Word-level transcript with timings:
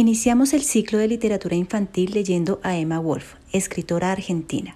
Iniciamos 0.00 0.54
el 0.54 0.62
ciclo 0.62 0.96
de 0.96 1.08
literatura 1.08 1.56
infantil 1.56 2.12
leyendo 2.14 2.58
a 2.62 2.74
Emma 2.74 2.98
Wolf, 2.98 3.34
escritora 3.52 4.10
argentina. 4.10 4.74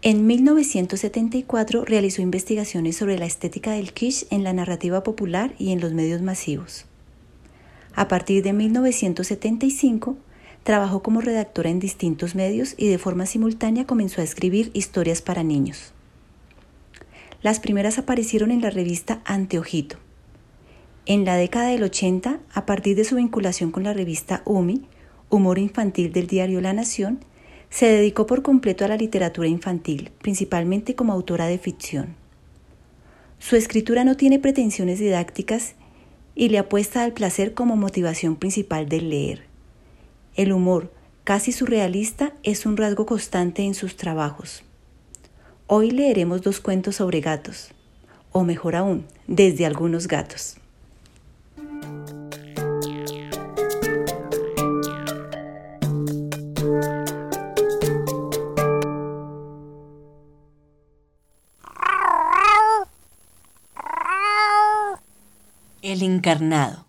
En 0.00 0.26
1974 0.26 1.84
realizó 1.84 2.22
investigaciones 2.22 2.96
sobre 2.96 3.18
la 3.18 3.26
estética 3.26 3.72
del 3.72 3.92
kitsch 3.92 4.24
en 4.30 4.44
la 4.44 4.54
narrativa 4.54 5.02
popular 5.02 5.54
y 5.58 5.72
en 5.72 5.82
los 5.82 5.92
medios 5.92 6.22
masivos. 6.22 6.86
A 7.94 8.08
partir 8.08 8.42
de 8.42 8.54
1975, 8.54 10.16
trabajó 10.62 11.02
como 11.02 11.20
redactora 11.20 11.68
en 11.68 11.78
distintos 11.78 12.34
medios 12.34 12.74
y 12.78 12.88
de 12.88 12.96
forma 12.96 13.26
simultánea 13.26 13.86
comenzó 13.86 14.22
a 14.22 14.24
escribir 14.24 14.70
historias 14.72 15.20
para 15.20 15.42
niños. 15.42 15.92
Las 17.42 17.60
primeras 17.60 17.98
aparecieron 17.98 18.52
en 18.52 18.62
la 18.62 18.70
revista 18.70 19.20
Anteojito, 19.26 19.98
en 21.04 21.24
la 21.24 21.36
década 21.36 21.68
del 21.68 21.82
80, 21.82 22.38
a 22.52 22.66
partir 22.66 22.96
de 22.96 23.04
su 23.04 23.16
vinculación 23.16 23.72
con 23.72 23.82
la 23.82 23.92
revista 23.92 24.42
UMI, 24.44 24.86
Humor 25.30 25.58
Infantil 25.58 26.12
del 26.12 26.28
diario 26.28 26.60
La 26.60 26.72
Nación, 26.72 27.20
se 27.70 27.86
dedicó 27.86 28.26
por 28.26 28.42
completo 28.42 28.84
a 28.84 28.88
la 28.88 28.96
literatura 28.96 29.48
infantil, 29.48 30.12
principalmente 30.20 30.94
como 30.94 31.12
autora 31.12 31.46
de 31.46 31.58
ficción. 31.58 32.14
Su 33.38 33.56
escritura 33.56 34.04
no 34.04 34.16
tiene 34.16 34.38
pretensiones 34.38 35.00
didácticas 35.00 35.74
y 36.34 36.50
le 36.50 36.58
apuesta 36.58 37.02
al 37.02 37.12
placer 37.12 37.54
como 37.54 37.76
motivación 37.76 38.36
principal 38.36 38.88
del 38.88 39.10
leer. 39.10 39.42
El 40.36 40.52
humor, 40.52 40.92
casi 41.24 41.50
surrealista, 41.50 42.34
es 42.42 42.64
un 42.64 42.76
rasgo 42.76 43.06
constante 43.06 43.62
en 43.62 43.74
sus 43.74 43.96
trabajos. 43.96 44.62
Hoy 45.66 45.90
leeremos 45.90 46.42
dos 46.42 46.60
cuentos 46.60 46.96
sobre 46.96 47.20
gatos, 47.20 47.72
o 48.30 48.44
mejor 48.44 48.76
aún, 48.76 49.06
desde 49.26 49.66
algunos 49.66 50.06
gatos. 50.06 50.61
El 65.82 66.04
encarnado. 66.04 66.86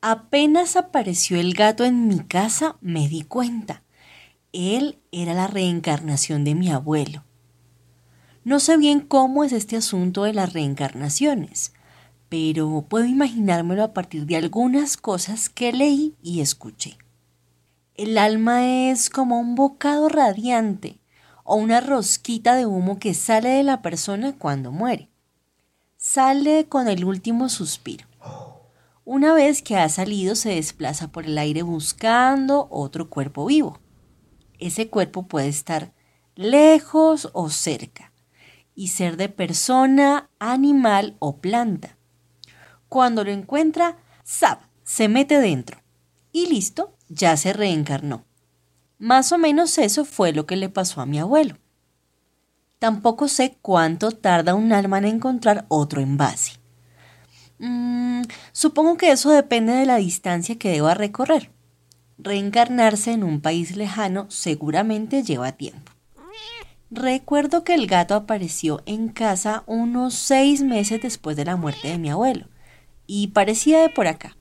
Apenas 0.00 0.74
apareció 0.74 1.38
el 1.38 1.54
gato 1.54 1.84
en 1.84 2.08
mi 2.08 2.18
casa, 2.18 2.78
me 2.80 3.08
di 3.08 3.22
cuenta. 3.22 3.84
Él 4.52 4.98
era 5.12 5.34
la 5.34 5.46
reencarnación 5.46 6.42
de 6.42 6.56
mi 6.56 6.72
abuelo. 6.72 7.22
No 8.42 8.58
sé 8.58 8.76
bien 8.76 8.98
cómo 8.98 9.44
es 9.44 9.52
este 9.52 9.76
asunto 9.76 10.24
de 10.24 10.32
las 10.32 10.52
reencarnaciones, 10.52 11.72
pero 12.28 12.86
puedo 12.88 13.04
imaginármelo 13.04 13.84
a 13.84 13.94
partir 13.94 14.26
de 14.26 14.34
algunas 14.34 14.96
cosas 14.96 15.48
que 15.48 15.72
leí 15.72 16.16
y 16.24 16.40
escuché. 16.40 16.98
El 17.94 18.18
alma 18.18 18.66
es 18.66 19.10
como 19.10 19.38
un 19.38 19.54
bocado 19.54 20.08
radiante 20.08 20.98
o 21.44 21.54
una 21.54 21.80
rosquita 21.80 22.56
de 22.56 22.66
humo 22.66 22.98
que 22.98 23.14
sale 23.14 23.50
de 23.50 23.62
la 23.62 23.80
persona 23.80 24.36
cuando 24.36 24.72
muere 24.72 25.13
sale 26.04 26.68
con 26.68 26.86
el 26.88 27.02
último 27.02 27.48
suspiro. 27.48 28.06
Una 29.06 29.32
vez 29.32 29.62
que 29.62 29.78
ha 29.78 29.88
salido 29.88 30.34
se 30.34 30.50
desplaza 30.50 31.08
por 31.08 31.24
el 31.24 31.38
aire 31.38 31.62
buscando 31.62 32.68
otro 32.70 33.08
cuerpo 33.08 33.46
vivo. 33.46 33.80
Ese 34.58 34.90
cuerpo 34.90 35.26
puede 35.26 35.48
estar 35.48 35.94
lejos 36.34 37.30
o 37.32 37.48
cerca 37.48 38.12
y 38.74 38.88
ser 38.88 39.16
de 39.16 39.30
persona, 39.30 40.28
animal 40.38 41.16
o 41.20 41.38
planta. 41.38 41.96
Cuando 42.90 43.24
lo 43.24 43.30
encuentra, 43.30 43.96
¡zap! 44.26 44.60
se 44.82 45.08
mete 45.08 45.40
dentro 45.40 45.80
y 46.32 46.48
listo, 46.48 46.98
ya 47.08 47.34
se 47.38 47.54
reencarnó. 47.54 48.26
Más 48.98 49.32
o 49.32 49.38
menos 49.38 49.78
eso 49.78 50.04
fue 50.04 50.32
lo 50.32 50.44
que 50.44 50.56
le 50.56 50.68
pasó 50.68 51.00
a 51.00 51.06
mi 51.06 51.18
abuelo. 51.18 51.56
Tampoco 52.84 53.28
sé 53.28 53.56
cuánto 53.62 54.10
tarda 54.10 54.54
un 54.54 54.70
alma 54.74 54.98
en 54.98 55.06
encontrar 55.06 55.64
otro 55.68 56.02
envase. 56.02 56.58
Mm, 57.58 58.24
supongo 58.52 58.98
que 58.98 59.10
eso 59.10 59.30
depende 59.30 59.72
de 59.72 59.86
la 59.86 59.96
distancia 59.96 60.58
que 60.58 60.68
deba 60.68 60.92
recorrer. 60.92 61.50
Reencarnarse 62.18 63.12
en 63.12 63.24
un 63.24 63.40
país 63.40 63.74
lejano 63.74 64.26
seguramente 64.28 65.22
lleva 65.22 65.52
tiempo. 65.52 65.92
Recuerdo 66.90 67.64
que 67.64 67.72
el 67.72 67.86
gato 67.86 68.14
apareció 68.14 68.82
en 68.84 69.08
casa 69.08 69.62
unos 69.66 70.12
seis 70.12 70.60
meses 70.60 71.00
después 71.00 71.38
de 71.38 71.46
la 71.46 71.56
muerte 71.56 71.88
de 71.88 71.96
mi 71.96 72.10
abuelo 72.10 72.48
y 73.06 73.28
parecía 73.28 73.80
de 73.80 73.88
por 73.88 74.08
acá. 74.08 74.36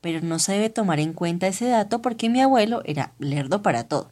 Pero 0.00 0.22
no 0.22 0.40
se 0.40 0.54
debe 0.54 0.70
tomar 0.70 0.98
en 0.98 1.12
cuenta 1.12 1.46
ese 1.46 1.68
dato 1.68 2.02
porque 2.02 2.28
mi 2.30 2.40
abuelo 2.40 2.82
era 2.84 3.12
lerdo 3.20 3.62
para 3.62 3.84
todo. 3.84 4.10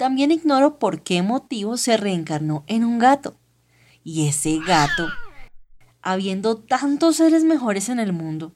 También 0.00 0.30
ignoro 0.30 0.78
por 0.78 1.02
qué 1.02 1.20
motivo 1.20 1.76
se 1.76 1.98
reencarnó 1.98 2.64
en 2.68 2.84
un 2.84 2.98
gato. 2.98 3.36
Y 4.02 4.26
ese 4.28 4.58
gato, 4.66 5.06
habiendo 6.00 6.56
tantos 6.56 7.16
seres 7.16 7.44
mejores 7.44 7.90
en 7.90 7.98
el 7.98 8.14
mundo, 8.14 8.54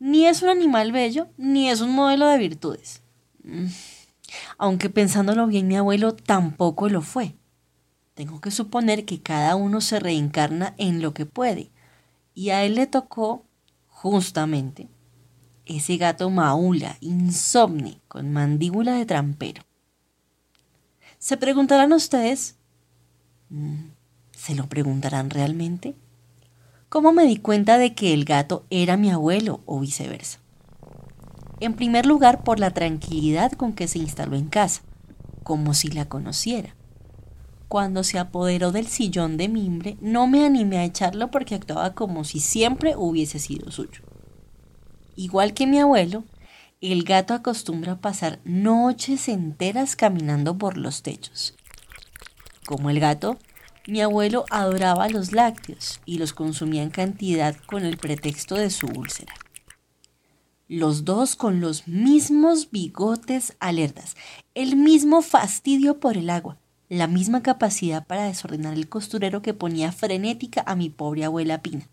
ni 0.00 0.26
es 0.26 0.42
un 0.42 0.48
animal 0.48 0.90
bello, 0.90 1.28
ni 1.36 1.70
es 1.70 1.80
un 1.80 1.92
modelo 1.92 2.26
de 2.26 2.38
virtudes. 2.38 3.04
Mm. 3.44 3.66
Aunque 4.58 4.90
pensándolo 4.90 5.46
bien, 5.46 5.68
mi 5.68 5.76
abuelo 5.76 6.12
tampoco 6.12 6.88
lo 6.88 7.02
fue. 7.02 7.36
Tengo 8.14 8.40
que 8.40 8.50
suponer 8.50 9.04
que 9.04 9.22
cada 9.22 9.54
uno 9.54 9.80
se 9.80 10.00
reencarna 10.00 10.74
en 10.76 11.02
lo 11.02 11.14
que 11.14 11.24
puede. 11.24 11.70
Y 12.34 12.50
a 12.50 12.64
él 12.64 12.74
le 12.74 12.88
tocó, 12.88 13.46
justamente, 13.86 14.88
ese 15.66 15.98
gato 15.98 16.30
maula, 16.30 16.96
insomne, 16.98 18.00
con 18.08 18.32
mandíbula 18.32 18.94
de 18.94 19.06
trampero. 19.06 19.62
Se 21.22 21.36
preguntarán 21.36 21.92
ustedes, 21.92 22.56
mm, 23.48 23.90
¿se 24.32 24.56
lo 24.56 24.68
preguntarán 24.68 25.30
realmente? 25.30 25.94
¿Cómo 26.88 27.12
me 27.12 27.26
di 27.26 27.36
cuenta 27.36 27.78
de 27.78 27.94
que 27.94 28.12
el 28.12 28.24
gato 28.24 28.66
era 28.70 28.96
mi 28.96 29.08
abuelo 29.08 29.60
o 29.64 29.78
viceversa? 29.78 30.40
En 31.60 31.74
primer 31.74 32.06
lugar, 32.06 32.42
por 32.42 32.58
la 32.58 32.72
tranquilidad 32.72 33.52
con 33.52 33.72
que 33.72 33.86
se 33.86 34.00
instaló 34.00 34.34
en 34.34 34.48
casa, 34.48 34.82
como 35.44 35.74
si 35.74 35.86
la 35.90 36.08
conociera. 36.08 36.74
Cuando 37.68 38.02
se 38.02 38.18
apoderó 38.18 38.72
del 38.72 38.88
sillón 38.88 39.36
de 39.36 39.48
mimbre, 39.48 39.98
no 40.00 40.26
me 40.26 40.44
animé 40.44 40.78
a 40.78 40.84
echarlo 40.84 41.30
porque 41.30 41.54
actuaba 41.54 41.94
como 41.94 42.24
si 42.24 42.40
siempre 42.40 42.96
hubiese 42.96 43.38
sido 43.38 43.70
suyo. 43.70 44.02
Igual 45.14 45.54
que 45.54 45.68
mi 45.68 45.78
abuelo, 45.78 46.24
el 46.90 47.04
gato 47.04 47.32
acostumbra 47.32 48.00
pasar 48.00 48.40
noches 48.44 49.28
enteras 49.28 49.94
caminando 49.94 50.58
por 50.58 50.76
los 50.76 51.02
techos. 51.02 51.54
Como 52.66 52.90
el 52.90 52.98
gato, 52.98 53.38
mi 53.86 54.00
abuelo 54.00 54.44
adoraba 54.50 55.08
los 55.08 55.30
lácteos 55.30 56.00
y 56.04 56.18
los 56.18 56.32
consumía 56.32 56.82
en 56.82 56.90
cantidad 56.90 57.54
con 57.66 57.84
el 57.84 57.98
pretexto 57.98 58.56
de 58.56 58.70
su 58.70 58.88
úlcera. 58.88 59.32
Los 60.66 61.04
dos 61.04 61.36
con 61.36 61.60
los 61.60 61.86
mismos 61.86 62.72
bigotes 62.72 63.56
alertas, 63.60 64.16
el 64.56 64.74
mismo 64.74 65.22
fastidio 65.22 66.00
por 66.00 66.16
el 66.16 66.30
agua, 66.30 66.58
la 66.88 67.06
misma 67.06 67.44
capacidad 67.44 68.04
para 68.04 68.24
desordenar 68.24 68.74
el 68.74 68.88
costurero 68.88 69.40
que 69.40 69.54
ponía 69.54 69.92
frenética 69.92 70.64
a 70.66 70.74
mi 70.74 70.90
pobre 70.90 71.24
abuela 71.24 71.62
Pina, 71.62 71.88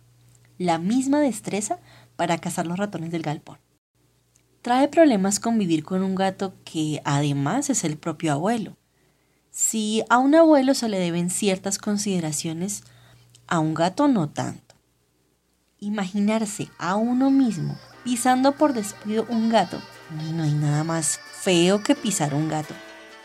la 0.58 0.80
misma 0.80 1.20
destreza 1.20 1.78
para 2.16 2.40
cazar 2.40 2.66
los 2.66 2.80
ratones 2.80 3.12
del 3.12 3.22
galpón. 3.22 3.60
Trae 4.62 4.88
problemas 4.90 5.40
convivir 5.40 5.84
con 5.84 6.04
un 6.04 6.16
gato 6.16 6.54
que 6.66 7.02
además 7.06 7.70
es 7.70 7.84
el 7.84 7.98
propio 7.98 8.34
abuelo. 8.34 8.76
Si 9.52 10.04
a 10.10 10.18
un 10.18 10.36
abuelo 10.36 10.74
se 10.74 10.90
le 10.90 11.00
deben 11.00 11.30
ciertas 11.30 11.78
consideraciones, 11.78 12.84
a 13.48 13.60
un 13.60 13.74
gato 13.74 14.08
no 14.08 14.30
tanto. 14.30 14.76
Imaginarse 15.80 16.70
a 16.78 16.96
uno 16.96 17.32
mismo 17.32 17.78
pisando 18.04 18.54
por 18.54 18.74
despido 18.74 19.26
un 19.30 19.50
gato, 19.50 19.80
no 20.34 20.44
hay 20.44 20.54
nada 20.54 20.84
más 20.84 21.20
feo 21.32 21.84
que 21.84 21.96
pisar 21.96 22.34
un 22.34 22.50
gato. 22.50 22.74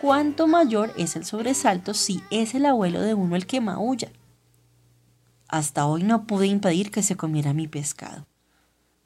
Cuánto 0.01 0.47
mayor 0.47 0.93
es 0.97 1.17
el 1.17 1.25
sobresalto 1.25 1.95
si 1.95 2.23
es 2.31 2.55
el 2.55 2.67
abuelo 2.67 3.01
de 3.01 3.15
uno 3.15 3.37
el 3.37 3.47
que 3.47 3.61
maulla. 3.61 4.11
Hasta 5.49 5.87
hoy 5.87 6.03
no 6.03 6.27
pude 6.27 6.47
impedir 6.47 6.91
que 6.91 7.03
se 7.03 7.17
comiera 7.17 7.55
mi 7.55 7.69
pescado, 7.69 8.27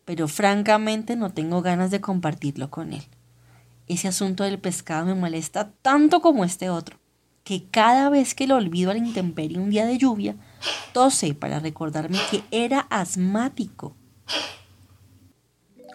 pero 0.08 0.26
francamente 0.26 1.16
no 1.16 1.34
tengo 1.34 1.60
ganas 1.60 1.90
de 1.90 2.00
compartirlo 2.00 2.70
con 2.70 2.94
él. 2.94 3.02
Ese 3.88 4.08
asunto 4.08 4.42
del 4.42 4.58
pescado 4.58 5.04
me 5.04 5.12
molesta 5.12 5.70
tanto 5.82 6.22
como 6.22 6.46
este 6.46 6.70
otro, 6.70 6.96
que 7.44 7.68
cada 7.68 8.08
vez 8.08 8.34
que 8.34 8.46
lo 8.46 8.56
olvido 8.56 8.90
a 8.90 8.94
la 8.94 9.00
intemperie 9.00 9.58
un 9.58 9.68
día 9.68 9.84
de 9.84 9.98
lluvia, 9.98 10.34
tose 10.94 11.34
para 11.34 11.60
recordarme 11.60 12.16
que 12.30 12.42
era 12.50 12.86
asmático. 12.88 13.96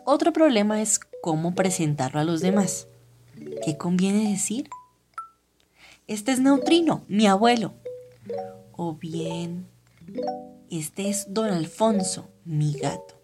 Otro 0.06 0.32
problema 0.32 0.80
es 0.80 1.00
cómo 1.24 1.56
presentarlo 1.56 2.20
a 2.20 2.24
los 2.24 2.42
demás. 2.42 2.86
¿Qué 3.66 3.80
conviene 3.80 4.30
decir? 4.30 4.70
Este 6.06 6.34
es 6.34 6.40
Neutrino, 6.40 7.04
mi 7.08 7.26
abuelo. 7.26 7.74
O 8.74 8.94
bien, 8.94 9.66
este 10.70 11.10
es 11.10 11.34
Don 11.34 11.50
Alfonso, 11.50 12.30
mi 12.46 12.74
gato. 12.74 13.23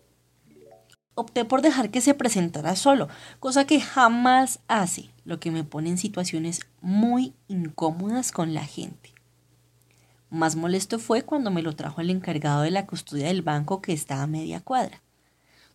Opté 1.19 1.43
por 1.43 1.61
dejar 1.61 1.91
que 1.91 1.99
se 1.99 2.13
presentara 2.13 2.77
solo, 2.77 3.09
cosa 3.41 3.67
que 3.67 3.81
jamás 3.81 4.61
hace, 4.69 5.09
lo 5.25 5.37
que 5.37 5.51
me 5.51 5.65
pone 5.65 5.89
en 5.89 5.97
situaciones 5.97 6.61
muy 6.79 7.33
incómodas 7.49 8.31
con 8.31 8.53
la 8.53 8.63
gente. 8.63 9.13
Más 10.29 10.55
molesto 10.55 10.97
fue 10.97 11.23
cuando 11.23 11.51
me 11.51 11.61
lo 11.61 11.75
trajo 11.75 11.99
el 11.99 12.09
encargado 12.09 12.61
de 12.61 12.71
la 12.71 12.87
custodia 12.87 13.27
del 13.27 13.41
banco 13.41 13.81
que 13.81 13.91
está 13.91 14.23
a 14.23 14.27
media 14.27 14.61
cuadra. 14.61 15.01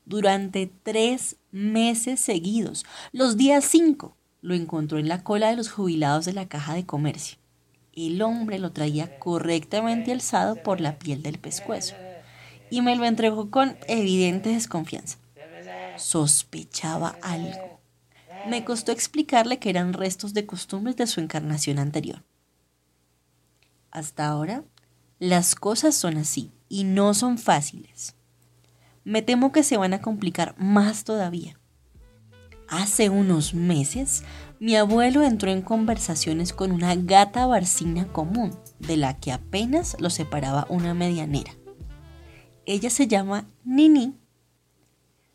Durante 0.07 0.73
tres 0.83 1.37
meses 1.53 2.21
seguidos, 2.21 2.87
los 3.13 3.37
días 3.37 3.67
cinco, 3.67 4.17
lo 4.41 4.55
encontró 4.55 4.99
en 4.99 5.11
la 5.11 5.25
cola 5.25 5.51
de 5.51 5.57
los 5.57 5.71
jubilados 5.71 6.25
de 6.25 6.33
la 6.33 6.49
caja 6.49 6.73
de 6.73 6.87
comercio. 6.87 7.37
El 7.93 8.23
hombre 8.23 8.59
lo 8.59 8.73
traía 8.73 9.19
correctamente 9.19 10.11
alzado 10.11 10.57
por 10.63 10.81
la 10.81 10.99
piel 10.99 11.23
del 11.23 11.39
pescuezo 11.39 11.97
y 12.71 12.81
me 12.81 12.97
lo 12.97 13.05
entregó 13.05 13.51
con 13.51 13.77
evidente 13.89 14.49
desconfianza. 14.49 15.19
Sospechaba 15.97 17.19
algo. 17.23 17.81
Me 18.47 18.65
costó 18.65 18.93
explicarle 18.93 19.59
que 19.59 19.71
eran 19.71 19.93
restos 19.93 20.35
de 20.35 20.47
costumbres 20.47 20.97
de 20.97 21.07
su 21.07 21.21
encarnación 21.21 21.79
anterior. 21.79 22.25
Hasta 23.91 24.27
ahora, 24.27 24.65
las 25.19 25.55
cosas 25.55 25.95
son 25.95 26.19
así 26.19 26.53
y 26.69 26.85
no 26.85 27.15
son 27.15 27.39
fáciles. 27.39 28.17
Me 29.05 29.23
temo 29.23 29.53
que 29.53 29.63
se 29.63 29.77
van 29.77 29.95
a 29.95 30.03
complicar 30.03 30.55
más 30.59 31.05
todavía. 31.05 31.59
Hace 32.69 33.11
unos 33.11 33.55
meses, 33.55 34.25
mi 34.59 34.77
abuelo 34.77 35.23
entró 35.23 35.51
en 35.51 35.63
conversaciones 35.63 36.53
con 36.53 36.73
una 36.73 36.95
gata 36.97 37.47
barcina 37.47 38.07
común, 38.09 38.59
de 38.79 38.97
la 38.97 39.19
que 39.19 39.33
apenas 39.33 39.97
lo 40.01 40.11
separaba 40.11 40.67
una 40.71 40.95
medianera. 40.95 41.53
Ella 42.67 42.91
se 42.91 43.07
llama 43.07 43.47
Nini. 43.65 44.15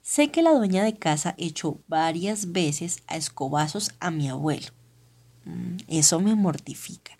Sé 0.09 0.31
que 0.31 0.41
la 0.41 0.53
dueña 0.53 0.83
de 0.83 0.97
casa 0.97 1.35
echó 1.38 1.81
varias 1.88 2.51
veces 2.51 3.03
a 3.06 3.15
escobazos 3.15 3.91
a 4.00 4.09
mi 4.09 4.27
abuelo. 4.27 4.69
Mm, 5.45 5.77
eso 5.88 6.19
me 6.19 6.33
mortifica. 6.33 7.19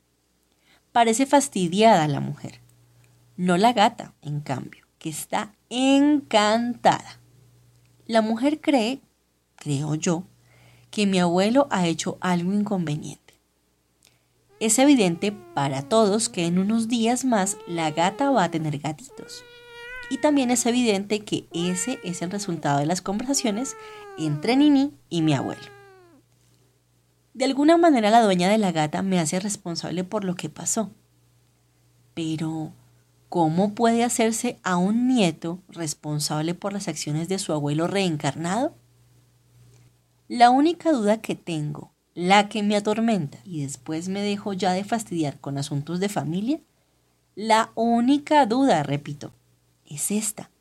Parece 0.92 1.28
fastidiada 1.28 2.08
la 2.08 2.20
mujer. 2.20 2.62
No 3.38 3.58
la 3.58 3.74
gata, 3.74 4.16
en 4.24 4.40
cambio, 4.40 4.88
que 4.98 5.10
está 5.10 5.54
encantada. 5.70 7.20
La 8.08 8.24
mujer 8.24 8.60
cree, 8.60 9.02
creo 9.56 9.94
yo, 9.94 10.24
que 10.90 11.06
mi 11.06 11.20
abuelo 11.20 11.68
ha 11.70 11.86
hecho 11.86 12.18
algo 12.22 12.54
inconveniente. 12.54 13.36
Es 14.60 14.80
evidente 14.80 15.32
para 15.32 15.84
todos 15.84 16.28
que 16.28 16.48
en 16.48 16.58
unos 16.58 16.88
días 16.88 17.24
más 17.24 17.56
la 17.68 17.92
gata 17.92 18.32
va 18.32 18.46
a 18.46 18.52
tener 18.52 18.80
gatitos. 18.80 19.44
Y 20.10 20.18
también 20.18 20.52
es 20.52 20.66
evidente 20.66 21.20
que 21.20 21.46
ese 21.54 22.00
es 22.04 22.22
el 22.22 22.32
resultado 22.32 22.80
de 22.80 22.86
las 22.86 23.02
conversaciones 23.02 23.76
entre 24.18 24.56
Nini 24.56 24.92
y 25.10 25.22
mi 25.22 25.34
abuelo. 25.34 25.62
De 27.34 27.46
alguna 27.46 27.78
manera 27.78 28.10
la 28.10 28.22
dueña 28.22 28.50
de 28.50 28.58
la 28.58 28.72
gata 28.72 29.02
me 29.02 29.20
hace 29.20 29.40
responsable 29.40 30.04
por 30.04 30.24
lo 30.24 30.36
que 30.36 30.50
pasó. 30.50 30.90
Pero, 32.14 32.74
¿cómo 33.30 33.76
puede 33.76 34.04
hacerse 34.04 34.60
a 34.64 34.78
un 34.78 35.08
nieto 35.08 35.60
responsable 35.70 36.54
por 36.54 36.74
las 36.74 36.88
acciones 36.88 37.30
de 37.30 37.40
su 37.40 37.54
abuelo 37.54 37.88
reencarnado? 37.88 38.74
La 40.28 40.50
única 40.50 40.92
duda 40.92 41.22
que 41.22 41.36
tengo, 41.36 41.94
la 42.14 42.50
que 42.50 42.62
me 42.62 42.76
atormenta 42.76 43.38
y 43.46 43.62
después 43.62 44.10
me 44.10 44.22
dejo 44.22 44.54
ya 44.54 44.74
de 44.74 44.84
fastidiar 44.84 45.40
con 45.40 45.58
asuntos 45.58 46.00
de 46.00 46.10
familia, 46.10 46.60
la 47.36 47.72
única 47.76 48.46
duda, 48.46 48.84
repito, 48.84 49.32
es 49.90 50.12
esta. 50.12 50.52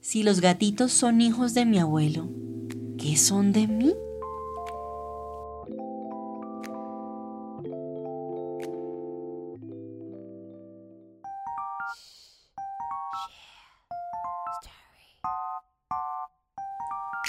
Si 0.00 0.22
los 0.22 0.40
gatitos 0.40 0.92
son 0.92 1.20
hijos 1.20 1.54
de 1.54 1.64
mi 1.64 1.78
abuelo, 1.78 2.28
¿qué 2.96 3.16
son 3.16 3.52
de 3.52 3.66
mí? 3.66 3.94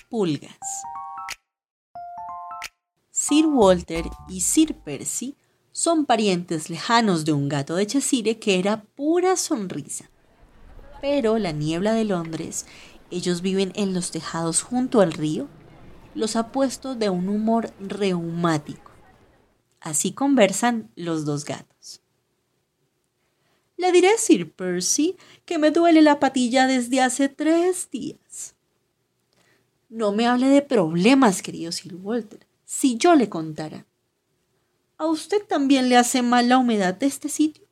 pulgas. 0.09 0.83
Sir 3.11 3.45
Walter 3.45 4.05
y 4.27 4.41
Sir 4.41 4.75
Percy 4.75 5.37
son 5.71 6.05
parientes 6.05 6.69
lejanos 6.69 7.25
de 7.25 7.31
un 7.31 7.47
gato 7.47 7.75
de 7.75 7.87
Cheshire 7.87 8.39
que 8.39 8.59
era 8.59 8.81
pura 8.81 9.35
sonrisa. 9.35 10.09
Pero 11.01 11.37
la 11.37 11.51
niebla 11.51 11.93
de 11.93 12.05
Londres, 12.05 12.65
ellos 13.11 13.41
viven 13.41 13.71
en 13.75 13.93
los 13.93 14.11
tejados 14.11 14.61
junto 14.61 15.01
al 15.01 15.13
río, 15.13 15.47
los 16.15 16.35
ha 16.35 16.51
puesto 16.51 16.95
de 16.95 17.09
un 17.09 17.29
humor 17.29 17.71
reumático. 17.79 18.91
Así 19.79 20.11
conversan 20.11 20.91
los 20.95 21.25
dos 21.25 21.45
gatos. 21.45 22.01
Le 23.77 23.93
diré, 23.93 24.17
Sir 24.17 24.51
Percy, 24.51 25.15
que 25.45 25.57
me 25.57 25.71
duele 25.71 26.01
la 26.01 26.19
patilla 26.19 26.67
desde 26.67 27.01
hace 27.01 27.29
tres 27.29 27.89
días. 27.89 28.55
No 29.87 30.11
me 30.11 30.27
hable 30.27 30.47
de 30.49 30.61
problemas, 30.61 31.41
querido 31.41 31.71
Sir 31.71 31.95
Walter. 31.95 32.45
Si 32.65 32.97
yo 32.97 33.15
le 33.15 33.29
contara. 33.29 33.85
¿A 34.97 35.05
usted 35.05 35.41
también 35.47 35.87
le 35.87 35.95
hace 35.95 36.21
mal 36.21 36.49
la 36.49 36.57
humedad 36.57 36.93
de 36.93 37.05
este 37.05 37.29
sitio? 37.29 37.65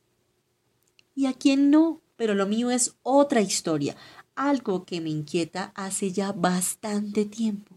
¿Y 1.14 1.26
a 1.26 1.34
quién 1.34 1.70
no? 1.70 2.00
Pero 2.18 2.34
lo 2.34 2.46
mío 2.46 2.70
es 2.72 2.96
otra 3.02 3.40
historia, 3.40 3.96
algo 4.34 4.84
que 4.84 5.00
me 5.00 5.08
inquieta 5.08 5.70
hace 5.76 6.10
ya 6.12 6.32
bastante 6.32 7.24
tiempo. 7.24 7.76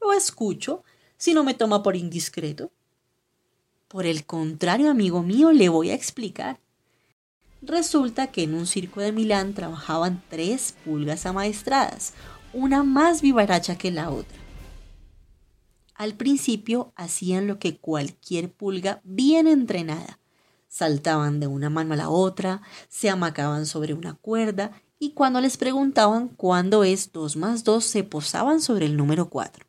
Lo 0.00 0.12
escucho 0.12 0.84
si 1.16 1.34
no 1.34 1.42
me 1.42 1.54
toma 1.54 1.82
por 1.82 1.96
indiscreto. 1.96 2.70
Por 3.88 4.06
el 4.06 4.24
contrario, 4.24 4.90
amigo 4.90 5.24
mío, 5.24 5.50
le 5.50 5.68
voy 5.68 5.90
a 5.90 5.94
explicar. 5.94 6.60
Resulta 7.62 8.28
que 8.28 8.44
en 8.44 8.54
un 8.54 8.68
circo 8.68 9.00
de 9.00 9.10
Milán 9.10 9.54
trabajaban 9.54 10.22
tres 10.28 10.76
pulgas 10.84 11.26
amaestradas, 11.26 12.12
una 12.52 12.84
más 12.84 13.22
vivaracha 13.22 13.76
que 13.76 13.90
la 13.90 14.10
otra. 14.10 14.38
Al 15.94 16.14
principio 16.14 16.92
hacían 16.94 17.48
lo 17.48 17.58
que 17.58 17.78
cualquier 17.78 18.52
pulga 18.52 19.00
bien 19.02 19.48
entrenada. 19.48 20.17
Saltaban 20.68 21.40
de 21.40 21.46
una 21.46 21.70
mano 21.70 21.94
a 21.94 21.96
la 21.96 22.10
otra, 22.10 22.62
se 22.88 23.08
amacaban 23.08 23.66
sobre 23.66 23.94
una 23.94 24.14
cuerda 24.14 24.72
y 24.98 25.12
cuando 25.12 25.40
les 25.40 25.56
preguntaban 25.56 26.28
cuándo 26.28 26.84
es 26.84 27.12
2 27.12 27.36
más 27.36 27.64
2 27.64 27.84
se 27.84 28.04
posaban 28.04 28.60
sobre 28.60 28.86
el 28.86 28.96
número 28.96 29.30
4. 29.30 29.66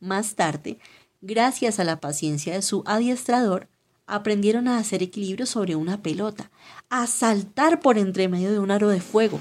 Más 0.00 0.34
tarde, 0.34 0.78
gracias 1.20 1.78
a 1.78 1.84
la 1.84 2.00
paciencia 2.00 2.54
de 2.54 2.62
su 2.62 2.82
adiestrador, 2.86 3.68
aprendieron 4.06 4.66
a 4.68 4.78
hacer 4.78 5.02
equilibrio 5.02 5.46
sobre 5.46 5.76
una 5.76 6.02
pelota, 6.02 6.50
a 6.88 7.06
saltar 7.06 7.80
por 7.80 7.98
entre 7.98 8.28
medio 8.28 8.52
de 8.52 8.58
un 8.58 8.70
aro 8.70 8.88
de 8.88 9.00
fuego, 9.00 9.40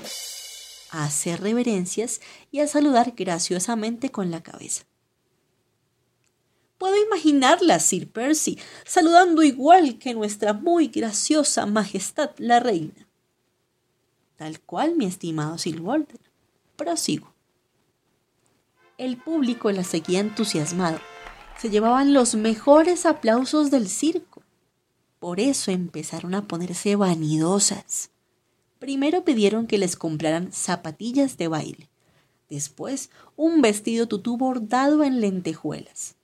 a 0.91 1.05
hacer 1.05 1.41
reverencias 1.41 2.22
y 2.51 2.60
a 2.60 2.67
saludar 2.67 3.13
graciosamente 3.15 4.12
con 4.12 4.31
la 4.31 4.43
cabeza. 4.43 4.84
Puedo 6.81 7.00
imaginarla, 7.00 7.79
Sir 7.79 8.09
Percy, 8.09 8.57
saludando 8.85 9.43
igual 9.43 10.00
que 10.00 10.15
nuestra 10.15 10.53
muy 10.53 10.88
graciosa 10.88 11.67
Majestad 11.67 12.31
la 12.39 12.59
Reina. 12.59 13.07
Tal 14.35 14.59
cual, 14.61 14.95
mi 14.95 15.05
estimado 15.05 15.59
Sir 15.59 15.79
Walter. 15.79 16.19
Prosigo. 16.77 17.35
El 18.97 19.17
público 19.17 19.71
la 19.71 19.83
seguía 19.83 20.21
entusiasmado. 20.21 21.00
Se 21.59 21.69
llevaban 21.69 22.15
los 22.15 22.33
mejores 22.33 23.05
aplausos 23.05 23.69
del 23.69 23.88
circo. 23.88 24.41
Por 25.19 25.39
eso 25.39 25.69
empezaron 25.69 26.33
a 26.33 26.47
ponerse 26.47 26.95
vanidosas. 26.95 28.09
Primero 28.79 29.23
pidieron 29.23 29.67
que 29.67 29.77
les 29.77 29.95
compraran 29.95 30.51
zapatillas 30.51 31.38
de 31.38 31.47
baile. 31.47 31.89
Después, 32.50 33.11
un 33.35 33.61
vestido 33.61 34.07
tutú 34.07 34.35
bordado 34.38 35.03
en 35.03 35.21
lentejuelas. 35.21 36.15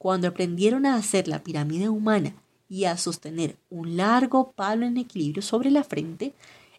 Cuando 0.00 0.28
aprendieron 0.28 0.86
a 0.86 0.94
hacer 0.94 1.28
la 1.28 1.44
pirámide 1.44 1.90
humana 1.90 2.32
y 2.70 2.86
a 2.86 2.96
sostener 2.96 3.58
un 3.68 3.98
largo 3.98 4.52
palo 4.52 4.86
en 4.86 4.96
equilibrio 4.96 5.42
sobre 5.42 5.70
la 5.70 5.84
frente, 5.84 6.32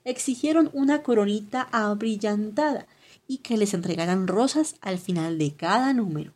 exigieron 0.03 0.71
una 0.73 1.03
coronita 1.03 1.67
abrillantada 1.71 2.87
y 3.27 3.37
que 3.37 3.57
les 3.57 3.75
entregaran 3.75 4.25
rosas 4.25 4.73
al 4.81 4.97
final 4.97 5.37
de 5.37 5.53
cada 5.53 5.93
número. 5.93 6.33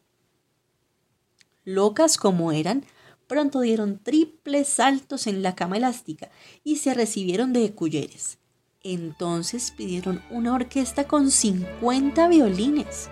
Locas 1.63 2.17
como 2.17 2.51
eran, 2.51 2.85
pronto 3.25 3.61
dieron 3.61 3.97
triples 3.97 4.67
saltos 4.67 5.25
en 5.25 5.41
la 5.41 5.55
cama 5.55 5.77
elástica 5.77 6.29
y 6.63 6.75
se 6.75 6.93
recibieron 6.93 7.51
de 7.51 7.73
culleres. 7.73 8.37
Entonces 8.83 9.71
pidieron 9.71 10.21
una 10.29 10.53
orquesta 10.53 11.07
con 11.07 11.31
50 11.31 12.27
violines. 12.27 13.09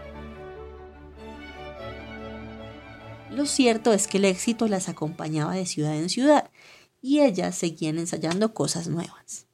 Lo 3.34 3.48
cierto 3.48 3.94
es 3.94 4.08
que 4.08 4.18
el 4.18 4.26
éxito 4.26 4.68
las 4.68 4.90
acompañaba 4.90 5.56
de 5.56 5.66
ciudad 5.66 5.96
en 5.96 6.08
ciudad 6.08 6.52
y 7.02 7.22
ellas 7.22 7.56
seguían 7.56 7.98
ensayando 7.98 8.54
cosas 8.54 8.88
nuevas. 8.88 9.48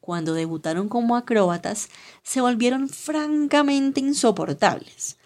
Cuando 0.00 0.34
debutaron 0.34 0.88
como 0.88 1.14
acróbatas, 1.14 1.88
se 2.24 2.40
volvieron 2.40 2.88
francamente 2.88 4.00
insoportables. 4.00 5.18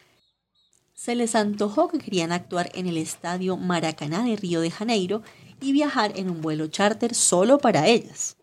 Se 0.93 1.15
les 1.15 1.35
antojó 1.35 1.89
que 1.89 1.99
querían 1.99 2.33
actuar 2.33 2.71
en 2.75 2.87
el 2.87 2.99
estadio 2.99 3.57
Maracaná 3.57 4.23
de 4.23 4.37
Río 4.37 4.61
de 4.61 4.71
Janeiro 4.71 5.23
y 5.59 5.73
viajar 5.73 6.13
en 6.17 6.29
un 6.29 6.43
vuelo 6.43 6.67
charter 6.67 7.15
solo 7.15 7.57
para 7.57 7.87
ellas. 7.87 8.37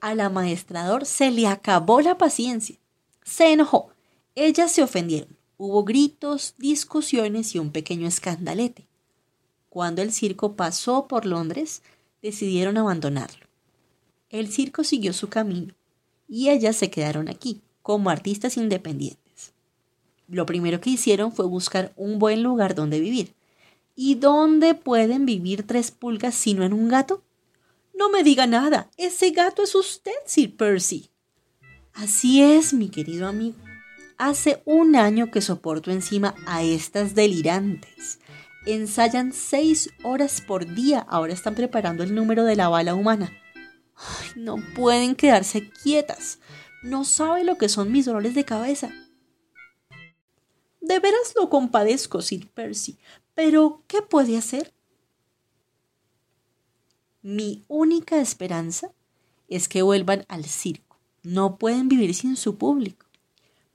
Al 0.00 0.20
amaestrador 0.20 1.04
se 1.04 1.32
le 1.32 1.48
acabó 1.48 2.00
la 2.00 2.16
paciencia. 2.16 2.76
Se 3.24 3.52
enojó. 3.52 3.90
Ellas 4.36 4.70
se 4.70 4.84
ofendieron. 4.84 5.37
Hubo 5.60 5.82
gritos, 5.82 6.54
discusiones 6.56 7.56
y 7.56 7.58
un 7.58 7.72
pequeño 7.72 8.06
escandalete. 8.06 8.86
Cuando 9.68 10.02
el 10.02 10.12
circo 10.12 10.54
pasó 10.54 11.08
por 11.08 11.26
Londres, 11.26 11.82
decidieron 12.22 12.78
abandonarlo. 12.78 13.46
El 14.30 14.52
circo 14.52 14.84
siguió 14.84 15.12
su 15.12 15.28
camino 15.28 15.74
y 16.28 16.50
ellas 16.50 16.76
se 16.76 16.90
quedaron 16.90 17.28
aquí, 17.28 17.60
como 17.82 18.08
artistas 18.08 18.56
independientes. 18.56 19.52
Lo 20.28 20.46
primero 20.46 20.80
que 20.80 20.90
hicieron 20.90 21.32
fue 21.32 21.46
buscar 21.46 21.92
un 21.96 22.20
buen 22.20 22.44
lugar 22.44 22.76
donde 22.76 23.00
vivir. 23.00 23.34
¿Y 23.96 24.14
dónde 24.14 24.74
pueden 24.74 25.26
vivir 25.26 25.66
tres 25.66 25.90
pulgas 25.90 26.36
sino 26.36 26.62
en 26.62 26.72
un 26.72 26.88
gato? 26.88 27.24
No 27.94 28.10
me 28.10 28.22
diga 28.22 28.46
nada, 28.46 28.88
ese 28.96 29.30
gato 29.30 29.64
es 29.64 29.74
usted, 29.74 30.12
Sir 30.24 30.56
Percy. 30.56 31.10
Así 31.94 32.42
es, 32.42 32.72
mi 32.72 32.90
querido 32.90 33.26
amigo. 33.26 33.67
Hace 34.18 34.60
un 34.64 34.96
año 34.96 35.30
que 35.30 35.40
soporto 35.40 35.92
encima 35.92 36.34
a 36.44 36.64
estas 36.64 37.14
delirantes. 37.14 38.18
Ensayan 38.66 39.32
seis 39.32 39.90
horas 40.02 40.40
por 40.40 40.74
día. 40.74 41.06
Ahora 41.08 41.32
están 41.32 41.54
preparando 41.54 42.02
el 42.02 42.12
número 42.16 42.44
de 42.44 42.56
la 42.56 42.68
bala 42.68 42.96
humana. 42.96 43.32
Ay, 43.94 44.42
no 44.42 44.56
pueden 44.74 45.14
quedarse 45.14 45.70
quietas. 45.70 46.40
No 46.82 47.04
sabe 47.04 47.44
lo 47.44 47.58
que 47.58 47.68
son 47.68 47.92
mis 47.92 48.06
dolores 48.06 48.34
de 48.34 48.44
cabeza. 48.44 48.90
De 50.80 50.98
veras 50.98 51.34
lo 51.36 51.48
compadezco, 51.48 52.20
Sir 52.20 52.48
Percy. 52.48 52.98
Pero, 53.34 53.84
¿qué 53.86 54.02
puede 54.02 54.36
hacer? 54.36 54.74
Mi 57.22 57.64
única 57.68 58.20
esperanza 58.20 58.90
es 59.48 59.68
que 59.68 59.82
vuelvan 59.82 60.24
al 60.26 60.44
circo. 60.44 60.98
No 61.22 61.56
pueden 61.56 61.88
vivir 61.88 62.16
sin 62.16 62.36
su 62.36 62.58
público. 62.58 63.07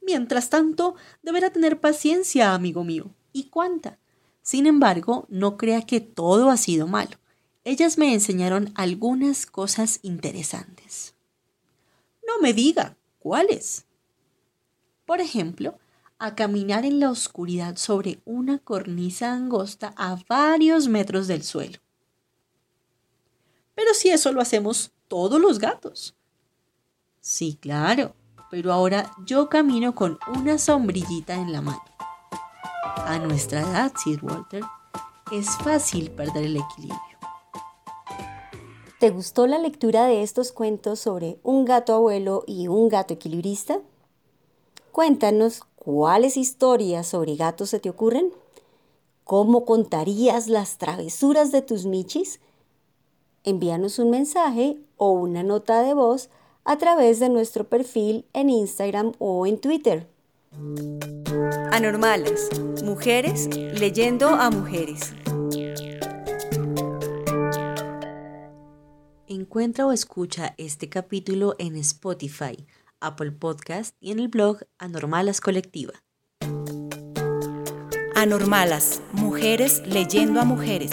Mientras 0.05 0.49
tanto, 0.49 0.95
deberá 1.21 1.51
tener 1.51 1.79
paciencia, 1.79 2.53
amigo 2.53 2.83
mío. 2.83 3.13
¿Y 3.31 3.45
cuánta? 3.45 3.99
Sin 4.41 4.67
embargo, 4.67 5.25
no 5.29 5.57
crea 5.57 5.83
que 5.83 6.01
todo 6.01 6.49
ha 6.49 6.57
sido 6.57 6.87
malo. 6.87 7.17
Ellas 7.63 7.97
me 7.97 8.13
enseñaron 8.13 8.73
algunas 8.75 9.45
cosas 9.45 9.99
interesantes. 10.01 11.15
No 12.27 12.41
me 12.41 12.53
diga, 12.53 12.97
¿cuáles? 13.19 13.85
Por 15.05 15.21
ejemplo, 15.21 15.79
a 16.19 16.35
caminar 16.35 16.85
en 16.85 16.99
la 16.99 17.09
oscuridad 17.09 17.77
sobre 17.77 18.21
una 18.25 18.59
cornisa 18.59 19.33
angosta 19.33 19.93
a 19.97 20.17
varios 20.27 20.87
metros 20.87 21.27
del 21.27 21.43
suelo. 21.43 21.79
Pero 23.75 23.93
si 23.93 24.09
eso 24.09 24.31
lo 24.31 24.41
hacemos 24.41 24.91
todos 25.07 25.39
los 25.39 25.59
gatos. 25.59 26.15
Sí, 27.19 27.57
claro, 27.59 28.15
pero 28.53 28.71
ahora 28.71 29.11
yo 29.25 29.49
camino 29.49 29.95
con 29.95 30.19
una 30.37 30.59
sombrillita 30.59 31.33
en 31.33 31.51
la 31.51 31.61
mano. 31.61 31.81
A 32.97 33.17
nuestra 33.17 33.61
edad, 33.61 33.91
Sir 33.97 34.23
Walter, 34.23 34.61
es 35.31 35.49
fácil 35.63 36.11
perder 36.11 36.43
el 36.43 36.57
equilibrio. 36.57 37.17
¿Te 38.99 39.09
gustó 39.09 39.47
la 39.47 39.57
lectura 39.57 40.05
de 40.05 40.21
estos 40.21 40.51
cuentos 40.51 40.99
sobre 40.99 41.39
un 41.41 41.65
gato 41.65 41.95
abuelo 41.95 42.43
y 42.45 42.67
un 42.67 42.89
gato 42.89 43.15
equilibrista? 43.15 43.79
Cuéntanos 44.91 45.63
cuáles 45.73 46.37
historias 46.37 47.07
sobre 47.07 47.35
gatos 47.35 47.71
se 47.71 47.79
te 47.79 47.89
ocurren. 47.89 48.31
¿Cómo 49.23 49.65
contarías 49.65 50.47
las 50.47 50.77
travesuras 50.77 51.51
de 51.51 51.63
tus 51.63 51.87
michis? 51.87 52.39
Envíanos 53.43 53.97
un 53.97 54.11
mensaje 54.11 54.77
o 54.97 55.09
una 55.09 55.41
nota 55.41 55.81
de 55.81 55.95
voz 55.95 56.29
a 56.65 56.77
través 56.77 57.19
de 57.19 57.29
nuestro 57.29 57.65
perfil 57.65 58.25
en 58.33 58.49
Instagram 58.49 59.13
o 59.19 59.45
en 59.45 59.59
Twitter. 59.59 60.07
Anormales, 61.71 62.49
mujeres 62.83 63.49
leyendo 63.55 64.29
a 64.29 64.49
mujeres. 64.49 65.13
Encuentra 69.27 69.87
o 69.87 69.91
escucha 69.91 70.53
este 70.57 70.89
capítulo 70.89 71.55
en 71.57 71.75
Spotify, 71.77 72.67
Apple 72.99 73.31
Podcast 73.31 73.95
y 73.99 74.11
en 74.11 74.19
el 74.19 74.27
blog 74.27 74.59
Anormalas 74.77 75.41
Colectiva. 75.41 75.93
Anormalas, 78.15 79.01
mujeres 79.11 79.81
leyendo 79.85 80.39
a 80.39 80.45
mujeres. 80.45 80.91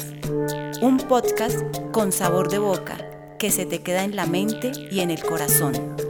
Un 0.80 0.96
podcast 0.96 1.62
con 1.92 2.12
sabor 2.12 2.48
de 2.48 2.58
boca 2.58 3.09
que 3.40 3.50
se 3.50 3.64
te 3.64 3.80
queda 3.80 4.04
en 4.04 4.16
la 4.16 4.26
mente 4.26 4.70
y 4.90 5.00
en 5.00 5.11
el 5.11 5.23
corazón. 5.23 6.09